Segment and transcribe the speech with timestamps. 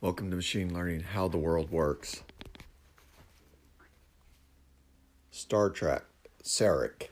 [0.00, 2.22] Welcome to Machine Learning How the World Works.
[5.30, 6.04] Star Trek,
[6.42, 7.08] Sarek.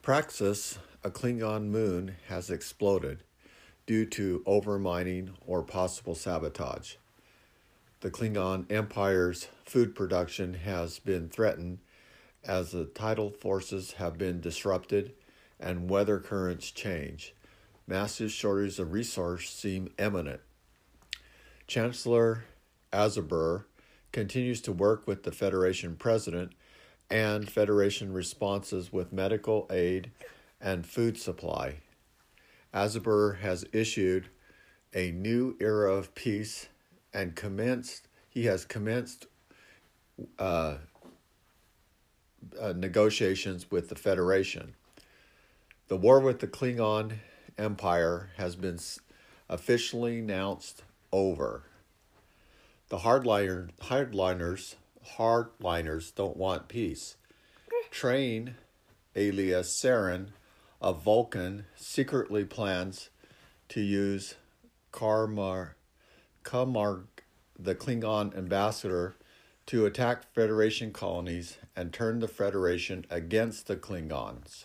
[0.00, 3.24] Praxis, a Klingon moon, has exploded
[3.84, 6.94] due to overmining or possible sabotage.
[8.00, 11.78] The Klingon Empire's food production has been threatened
[12.42, 15.12] as the tidal forces have been disrupted
[15.60, 17.34] and weather currents change.
[17.86, 20.40] Massive shortages of resource seem imminent.
[21.74, 22.44] Chancellor
[22.92, 23.64] Azetbur
[24.12, 26.52] continues to work with the Federation president
[27.10, 30.12] and Federation responses with medical aid
[30.60, 31.78] and food supply.
[32.72, 34.28] Azetbur has issued
[34.94, 36.68] a new era of peace
[37.12, 38.06] and commenced.
[38.30, 39.26] He has commenced
[40.38, 40.76] uh,
[42.62, 44.76] uh, negotiations with the Federation.
[45.88, 47.14] The war with the Klingon
[47.58, 48.78] Empire has been
[49.48, 51.62] officially announced over.
[52.88, 54.74] The hardliner, hardliners,
[55.16, 57.16] hardliners don't want peace.
[57.92, 58.56] Train,
[59.14, 60.30] alias Saren,
[60.80, 63.10] of Vulcan, secretly plans
[63.68, 64.34] to use
[64.92, 65.74] Karmar,
[66.42, 67.04] Kamar,
[67.56, 69.14] the Klingon ambassador,
[69.66, 74.64] to attack Federation colonies and turn the Federation against the Klingons.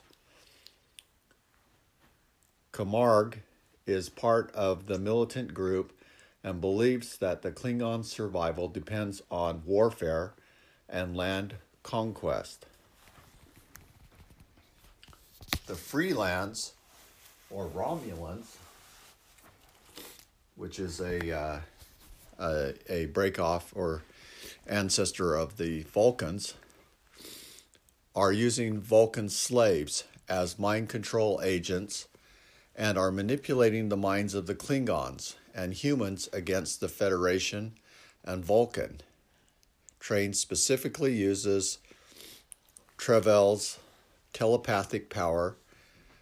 [2.74, 3.36] Kamarag
[3.86, 5.94] is part of the militant group
[6.44, 10.34] and believes that the Klingon survival depends on warfare
[10.88, 12.66] and land conquest.
[15.68, 16.72] The Freelans,
[17.50, 18.56] or Romulans,
[20.56, 21.60] which is a, uh,
[22.40, 24.04] a, a breakoff or
[24.68, 26.54] ancestor of the Vulcans,
[28.16, 32.08] are using Vulcan slaves as mind control agents
[32.76, 37.74] and are manipulating the minds of the Klingons and humans against the Federation
[38.24, 39.02] and Vulcan.
[40.00, 41.80] Train specifically uses
[42.98, 43.78] Trevel's
[44.32, 45.58] telepathic power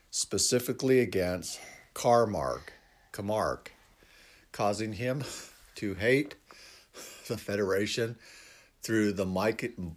[0.09, 1.59] specifically against
[1.94, 2.70] Karmark,
[3.14, 3.68] Kamarag,
[4.52, 5.24] causing him
[5.76, 6.34] to hate
[7.28, 8.16] the Federation
[8.81, 9.26] through the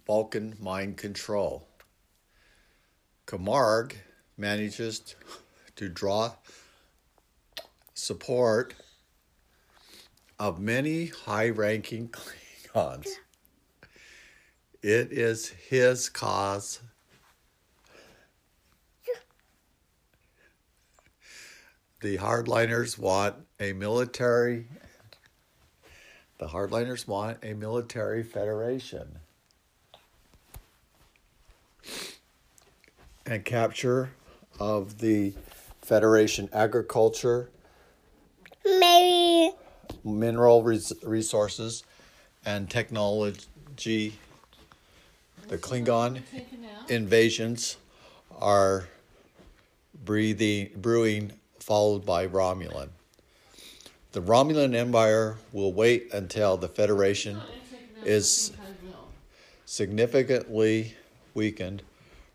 [0.05, 1.67] Vulcan mind control.
[3.25, 3.93] Kamarag
[4.37, 5.15] manages
[5.75, 6.33] to draw
[7.95, 8.75] support
[10.41, 12.07] of many high ranking
[12.73, 13.07] Klingons.
[14.81, 16.81] It is his cause.
[21.99, 24.65] The hardliners want a military
[26.39, 29.19] the hardliners want a military federation.
[33.27, 34.09] And capture
[34.59, 35.35] of the
[35.83, 37.51] Federation agriculture,
[38.65, 39.55] maybe
[40.03, 41.83] mineral res- resources,
[42.45, 44.17] and technology.
[45.47, 46.21] The Klingon
[46.87, 47.77] invasions
[48.39, 48.87] are
[50.03, 52.89] breathing, brewing, followed by Romulan.
[54.13, 57.41] The Romulan Empire will wait until the Federation
[58.03, 58.51] is
[59.65, 60.95] significantly
[61.33, 61.83] weakened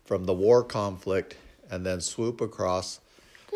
[0.05, 1.35] from the war conflict
[1.69, 2.99] and then swoop across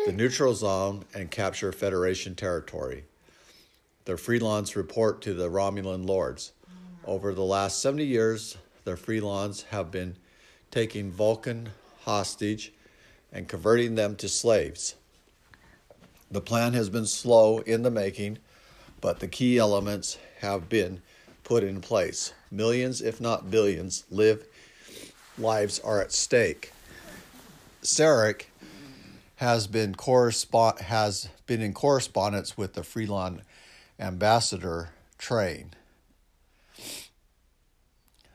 [0.06, 3.04] the neutral zone and capture Federation territory.
[4.04, 6.52] The Freelans report to the Romulan lords.
[7.04, 10.16] Over the last 70 years, the Freelans have been
[10.72, 11.68] taking Vulcan
[12.00, 12.72] hostage
[13.32, 14.96] and converting them to slaves.
[16.32, 18.38] The plan has been slow in the making,
[19.00, 21.00] but the key elements have been
[21.44, 22.32] put in place.
[22.50, 24.44] Millions, if not billions, live
[25.38, 26.72] lives are at stake.
[27.82, 28.46] Sarek
[29.36, 33.40] has been correspond has been in correspondence with the Freelan
[33.98, 35.74] ambassador Train.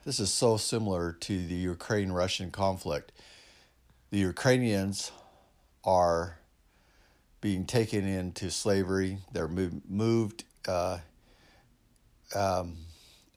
[0.06, 3.12] This is so similar to the Ukraine Russian conflict.
[4.10, 5.12] The Ukrainians
[5.84, 6.38] are
[7.42, 9.18] being taken into slavery.
[9.32, 11.00] They're moved uh,
[12.34, 12.78] um,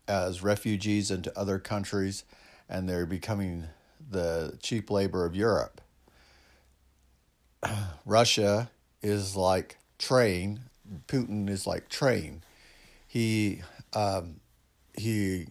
[0.07, 2.23] as refugees into other countries,
[2.69, 3.65] and they're becoming
[4.09, 5.81] the cheap labor of Europe.
[8.05, 8.71] Russia
[9.01, 10.61] is like train.
[11.07, 12.41] Putin is like trained.
[13.07, 13.61] He
[13.93, 14.39] um,
[14.97, 15.47] he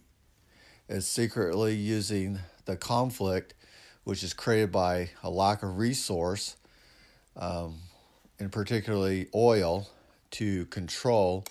[0.89, 3.55] is secretly using the conflict,
[4.05, 6.57] which is created by a lack of resource.
[7.37, 7.79] Um,
[8.39, 9.89] and particularly oil,
[10.33, 11.45] to control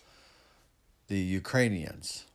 [1.07, 2.25] the Ukrainians.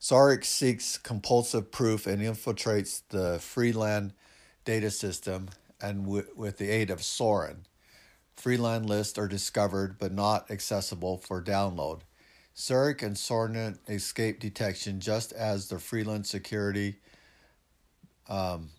[0.00, 4.12] Sarek seeks compulsive proof and infiltrates the Freelan
[4.64, 5.48] data system
[5.80, 7.64] and w- with the aid of Soran.
[8.36, 12.00] Freelan lists are discovered but not accessible for download.
[12.54, 16.96] Sarek and Soran escape detection just as the Freelan security
[18.28, 18.70] um,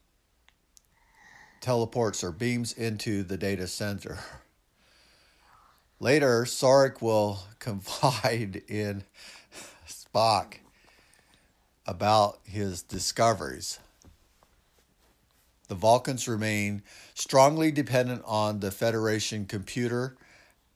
[1.61, 4.19] teleports or beams into the data center.
[5.99, 9.03] Later, Sarek will confide in
[9.87, 10.59] Spock
[11.85, 13.79] about his discoveries.
[15.67, 16.81] The Vulcans remain
[17.13, 20.15] strongly dependent on the Federation computer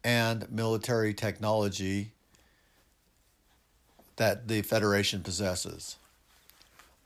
[0.04, 2.12] and military technology
[4.18, 5.96] that the Federation possesses.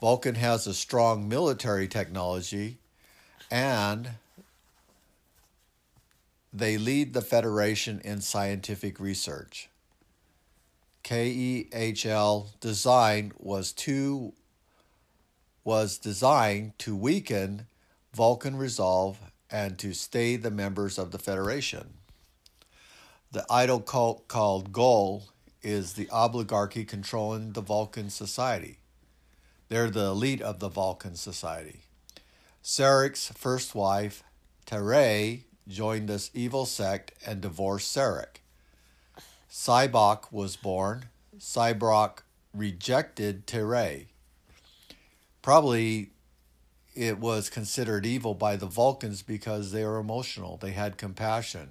[0.01, 2.77] Vulcan has a strong military technology
[3.51, 4.11] and
[6.51, 9.69] they lead the Federation in scientific research.
[11.03, 14.33] KEHL design was to
[15.63, 17.65] was designed to weaken
[18.15, 19.17] Vulcan resolve
[19.51, 21.95] and to stay the members of the Federation.
[23.33, 25.25] The idol cult called Gol
[25.61, 28.77] is the oligarchy controlling the Vulcan society.
[29.67, 31.81] They're the elite of the Vulcan society.
[32.63, 34.23] Sarek's first wife,
[34.65, 38.37] T'Rea, joined this evil sect and divorced Sarek.
[39.51, 41.05] Sybok was born.
[41.37, 42.19] Sybok
[42.53, 44.05] rejected T'Rea.
[45.41, 46.11] Probably
[46.95, 50.57] it was considered evil by the Vulcans because they were emotional.
[50.57, 51.69] They had compassion.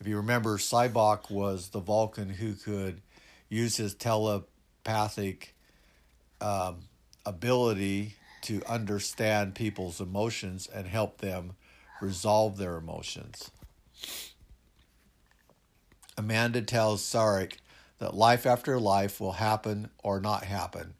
[0.00, 3.00] If you remember, Sybok was the Vulcan who could
[3.48, 5.54] use his telepathic
[6.40, 6.80] um,
[7.24, 11.52] ability to understand people's emotions and help them
[12.00, 13.52] resolve their emotions.
[16.18, 17.58] Amanda tells Sarek
[17.98, 20.94] that life after life will happen or not happen.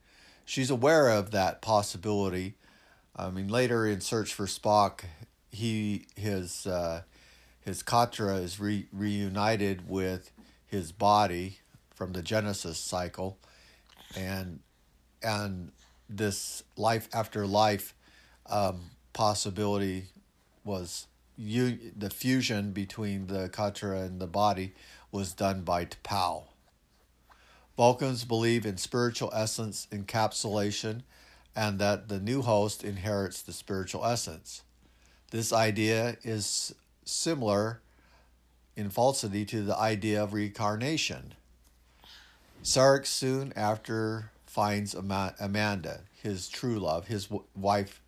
[0.45, 2.55] She's aware of that possibility.
[3.15, 5.03] I mean, later in Search for Spock,
[5.51, 7.03] he his uh,
[7.61, 10.33] his Katra is re- reunited with
[10.67, 11.59] his body
[11.95, 13.39] from the Genesis cycle,
[14.17, 14.61] and
[15.23, 15.73] and
[16.09, 17.95] this life after life
[18.47, 20.07] um, possibility
[20.65, 21.07] was
[21.37, 24.75] you the fusion between the Katra and the body
[25.11, 26.45] was done by T'Pau.
[27.77, 31.03] Vulcans believe in spiritual essence encapsulation
[31.55, 34.63] and that the new host inherits the spiritual essence.
[35.31, 37.81] This idea is similar
[38.77, 41.35] in falsity to the idea of reincarnation.
[42.63, 48.01] Sarek soon after finds Amanda, his true love, his wife,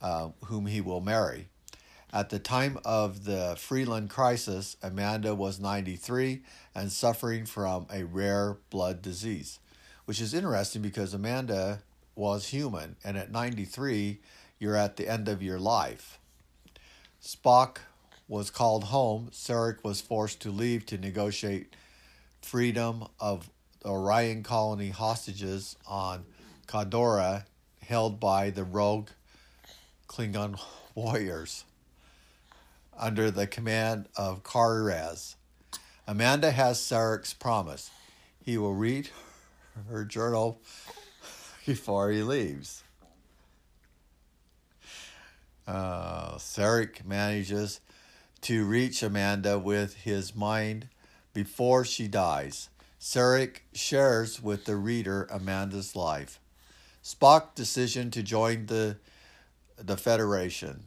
[0.00, 1.48] uh, whom he will marry.
[2.12, 6.42] At the time of the Freelan crisis, Amanda was 93
[6.74, 9.58] and suffering from a rare blood disease,
[10.04, 11.80] which is interesting because Amanda
[12.14, 14.20] was human, and at 93,
[14.58, 16.18] you're at the end of your life.
[17.22, 17.78] Spock
[18.28, 19.28] was called home.
[19.32, 21.74] Sarek was forced to leave to negotiate
[22.40, 23.50] freedom of
[23.84, 26.24] Orion colony hostages on
[26.66, 27.44] Kandora
[27.82, 29.08] held by the rogue
[30.08, 30.58] Klingon
[30.94, 31.64] warriors
[32.98, 35.34] under the command of Kariraz.
[36.06, 37.90] Amanda has Sarek's promise.
[38.44, 39.10] He will read
[39.88, 40.60] her journal
[41.66, 42.82] before he leaves.
[45.66, 47.80] Uh, Sarek manages
[48.42, 50.88] to reach Amanda with his mind
[51.32, 52.68] before she dies.
[53.00, 56.40] Sarek shares with the reader Amanda's life.
[57.02, 58.96] Spock's decision to join the,
[59.76, 60.84] the Federation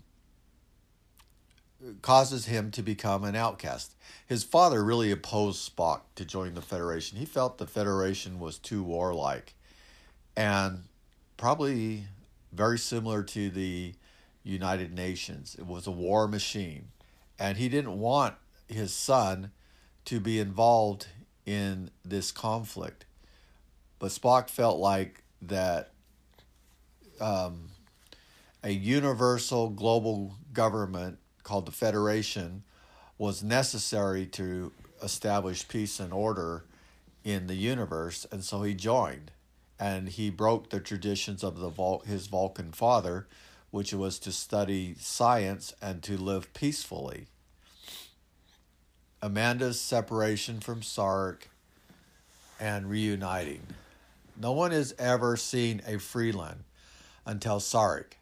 [2.01, 3.95] causes him to become an outcast.
[4.25, 7.17] His father really opposed Spock to join the Federation.
[7.17, 9.54] He felt the Federation was too warlike
[10.35, 10.83] and
[11.37, 12.05] probably
[12.51, 13.93] very similar to the
[14.43, 15.55] United Nations.
[15.57, 16.89] It was a war machine.
[17.37, 18.35] And he didn't want
[18.67, 19.51] his son
[20.05, 21.07] to be involved
[21.45, 23.05] in this conflict.
[23.99, 25.91] But Spock felt like that
[27.19, 27.69] um,
[28.63, 32.63] a universal global government called the Federation
[33.17, 36.65] was necessary to establish peace and order
[37.23, 39.31] in the universe, and so he joined.
[39.79, 43.27] And he broke the traditions of the Vul- his Vulcan father,
[43.71, 47.27] which was to study science and to live peacefully.
[49.21, 51.49] Amanda's separation from Sarek
[52.59, 53.61] and reuniting.
[54.37, 56.59] No one has ever seen a Freelan
[57.25, 58.13] until Sarek.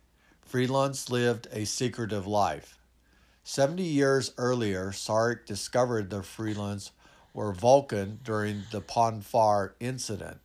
[0.49, 2.77] Freelans lived a secretive life.
[3.43, 6.91] 70 years earlier, Sarek discovered the Freelans
[7.33, 10.37] were Vulcan during the Pon farr incident.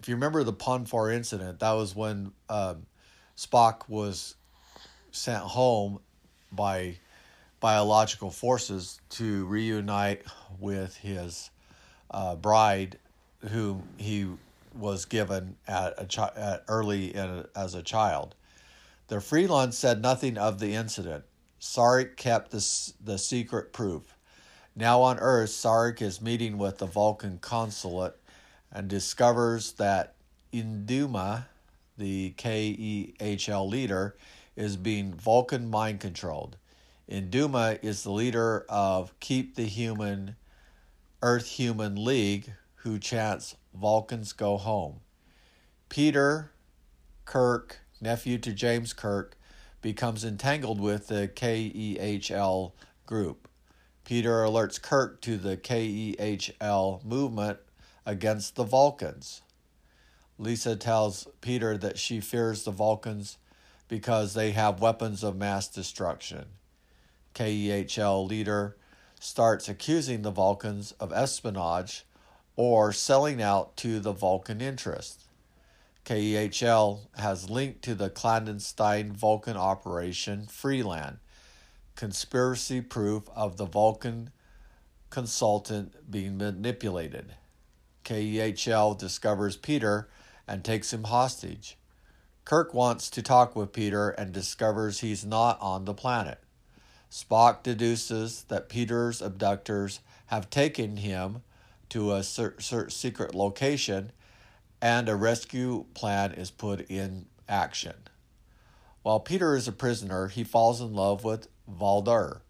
[0.00, 2.86] If you remember the Pon farr incident, that was when um,
[3.36, 4.36] Spock was
[5.10, 5.98] sent home
[6.52, 6.96] by
[7.60, 10.22] biological forces to reunite
[10.60, 11.50] with his
[12.10, 12.98] uh, bride,
[13.50, 14.26] whom he
[14.78, 18.34] was given at a chi- at early in, as a child.
[19.08, 21.24] The Freelan said nothing of the incident.
[21.60, 24.14] Sarek kept the, the secret proof.
[24.76, 28.16] Now on Earth, Sarek is meeting with the Vulcan consulate
[28.72, 30.14] and discovers that
[30.52, 31.46] Induma,
[31.96, 34.16] the KEHL leader,
[34.56, 36.56] is being Vulcan mind controlled.
[37.10, 40.36] Induma is the leader of Keep the Human
[41.22, 45.00] Earth Human League, who chants Vulcans go home.
[45.88, 46.52] Peter,
[47.24, 49.36] Kirk, nephew to James Kirk,
[49.80, 52.72] becomes entangled with the KEHL
[53.06, 53.48] group.
[54.04, 57.58] Peter alerts Kirk to the KEHL movement
[58.08, 59.42] against the Vulcans.
[60.38, 63.36] Lisa tells Peter that she fears the Vulcans
[63.86, 66.46] because they have weapons of mass destruction.
[67.34, 68.78] KEHL leader
[69.20, 72.06] starts accusing the Vulcans of espionage
[72.56, 75.26] or selling out to the Vulcan interest.
[76.06, 81.18] KEHL has linked to the clandestine Vulcan operation Freelan,
[81.94, 84.30] conspiracy proof of the Vulcan
[85.10, 87.34] consultant being manipulated.
[88.08, 90.08] KEHL discovers Peter
[90.46, 91.76] and takes him hostage.
[92.46, 96.42] Kirk wants to talk with Peter and discovers he's not on the planet.
[97.10, 101.42] Spock deduces that Peter's abductors have taken him
[101.90, 104.12] to a secret location
[104.80, 107.94] and a rescue plan is put in action.
[109.02, 112.40] While Peter is a prisoner, he falls in love with Valdar.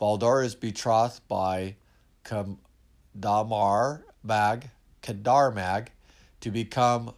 [0.00, 1.76] Valdar is betrothed by
[2.24, 4.70] Kadamar Mag,
[5.06, 5.92] Kadar Mag
[6.40, 7.14] to become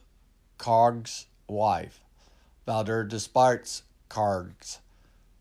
[0.58, 2.00] Karg's wife.
[2.66, 4.80] Valdar despises Karg's.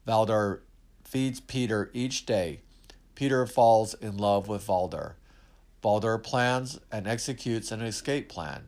[0.07, 0.61] Valdar
[1.03, 2.61] feeds Peter each day.
[3.15, 5.15] Peter falls in love with Valdar.
[5.83, 8.67] Valdar plans and executes an escape plan.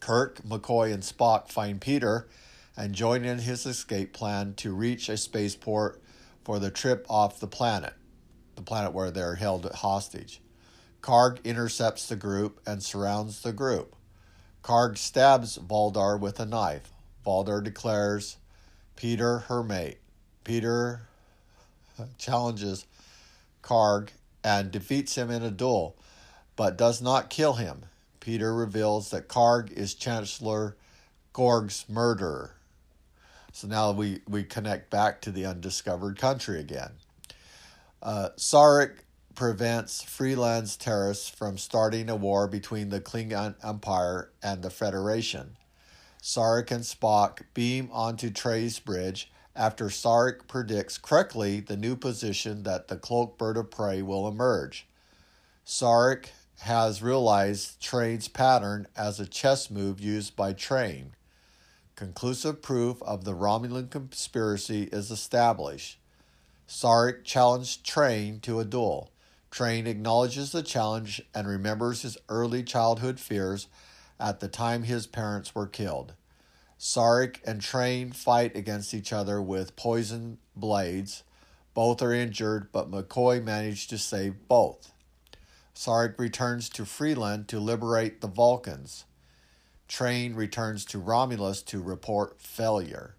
[0.00, 2.28] Kirk, McCoy, and Spock find Peter
[2.76, 6.00] and join in his escape plan to reach a spaceport
[6.44, 7.94] for the trip off the planet,
[8.54, 10.40] the planet where they're held hostage.
[11.00, 13.94] Karg intercepts the group and surrounds the group.
[14.62, 16.92] Karg stabs Valdar with a knife.
[17.24, 18.36] Valdar declares
[18.96, 19.98] Peter her mate.
[20.44, 21.02] Peter
[22.18, 22.86] challenges
[23.62, 24.10] Karg
[24.42, 25.96] and defeats him in a duel,
[26.56, 27.84] but does not kill him.
[28.20, 30.76] Peter reveals that Karg is Chancellor
[31.32, 32.54] Gorg's murderer.
[33.52, 36.92] So now we, we connect back to the undiscovered country again.
[38.02, 38.98] Uh, Sarek
[39.38, 45.56] prevents Freelan's terrorists from starting a war between the Klingon Empire and the Federation.
[46.20, 52.88] Sarek and Spock beam onto Trey's bridge after Sarek predicts correctly the new position that
[52.88, 54.88] the cloaked bird of prey will emerge.
[55.64, 56.30] Sarek
[56.62, 61.12] has realized Train's pattern as a chess move used by Train.
[61.94, 66.00] Conclusive proof of the Romulan conspiracy is established.
[66.68, 69.12] Sarek challenged Train to a duel.
[69.50, 73.68] Train acknowledges the challenge and remembers his early childhood fears
[74.20, 76.14] at the time his parents were killed.
[76.78, 81.24] Sarek and Train fight against each other with poison blades.
[81.74, 84.92] Both are injured, but McCoy managed to save both.
[85.74, 89.04] Sarek returns to Freelan to liberate the Vulcans.
[89.86, 93.14] Train returns to Romulus to report failure.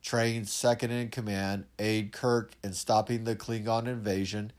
[0.00, 4.52] Train's second in command aid Kirk in stopping the Klingon invasion,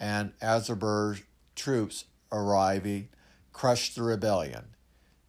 [0.00, 1.22] and Azetbur
[1.54, 3.10] troops arriving
[3.52, 4.64] crush the rebellion.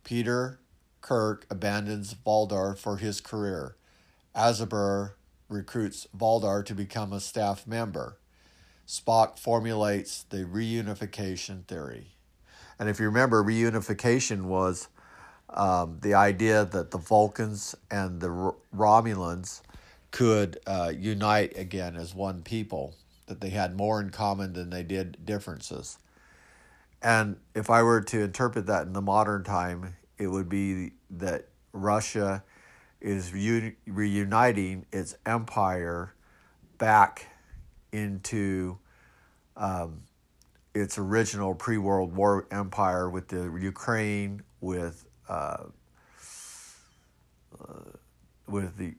[0.04, 0.60] Peter
[1.02, 3.76] Kirk abandons Valdar for his career.
[4.36, 5.14] Azetbur
[5.50, 8.18] recruits Valdar to become a staff member.
[8.88, 12.16] Spock formulates the reunification theory.
[12.80, 14.88] And if you remember, reunification was
[15.50, 19.62] um, the idea that the Vulcans and the Romulans
[20.12, 22.96] could uh, unite again as one people,
[23.28, 25.98] that they had more in common than they did differences.
[27.02, 31.48] And if I were to interpret that in the modern time, it would be that
[31.74, 32.44] Russia
[33.00, 36.14] is reuniting its empire
[36.78, 37.28] back
[37.92, 38.78] into
[39.58, 40.04] um,
[40.74, 45.64] its original pre World War empire with the Ukraine, with uh,
[47.60, 47.74] uh,
[48.48, 48.94] with the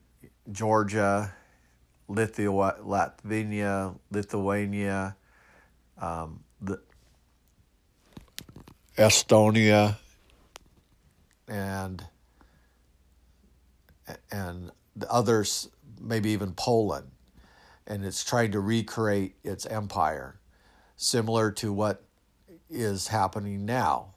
[0.50, 1.33] Georgia,
[2.14, 5.16] Lithua, Latvia, Lithuania,
[5.99, 6.81] um, the
[8.97, 9.97] Estonia,
[11.49, 12.04] and
[14.31, 15.69] and the others,
[16.00, 17.12] maybe even Poland
[17.87, 20.40] and it's trying to recreate its empire,
[20.97, 22.04] similar to what
[22.71, 24.14] is happening now.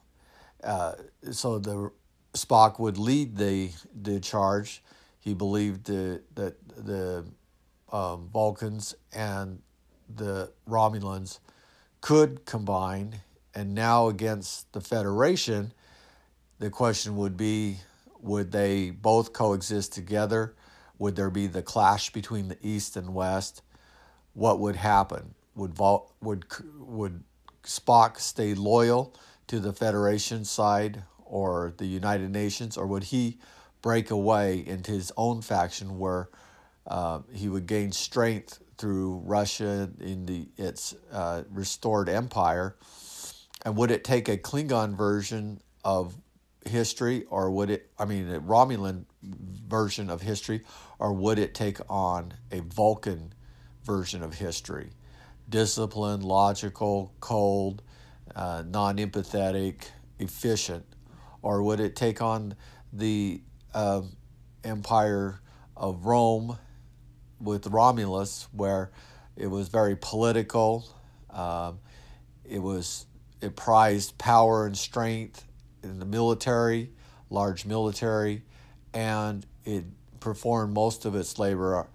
[0.62, 0.92] Uh,
[1.30, 1.90] so the
[2.34, 3.70] Spock would lead the
[4.02, 4.82] the charge.
[5.18, 7.24] He believed the, that the
[7.92, 9.62] um, Vulcans and
[10.14, 11.38] the Romulans
[12.00, 13.20] could combine,
[13.54, 15.72] and now against the Federation,
[16.58, 17.78] the question would be
[18.20, 20.54] would they both coexist together?
[20.98, 23.62] Would there be the clash between the East and West?
[24.34, 25.34] What would happen?
[25.54, 26.44] Would Vol- would
[26.78, 27.22] would
[27.64, 29.14] Spock stay loyal
[29.48, 33.38] to the Federation side or the United Nations, or would he
[33.82, 36.28] break away into his own faction where
[36.86, 42.76] uh, he would gain strength through Russia in the its uh, restored empire?
[43.64, 46.16] And would it take a Klingon version of
[46.64, 47.90] history, or would it?
[47.98, 50.62] I mean, a Romulan version of history,
[50.98, 53.32] or would it take on a Vulcan
[53.84, 54.90] version of history?
[55.48, 57.82] Disciplined, logical, cold,
[58.34, 59.86] uh, non empathetic,
[60.18, 60.84] efficient?
[61.42, 62.56] Or would it take on
[62.92, 64.02] the uh,
[64.64, 65.40] empire
[65.76, 66.58] of Rome
[67.40, 68.90] with Romulus, where
[69.36, 70.86] it was very political?
[71.30, 71.80] Um,
[72.44, 73.06] it was
[73.40, 75.44] it prized power and strength
[75.82, 76.90] in the military,
[77.30, 78.42] large military,
[78.94, 79.84] and it
[80.20, 81.86] performed most of its labor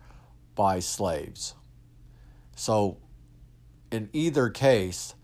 [0.56, 1.56] by slaves.
[2.56, 2.98] So,
[3.92, 5.16] in either case,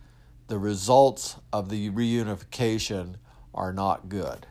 [0.47, 3.15] the results of the reunification
[3.53, 4.47] are not good.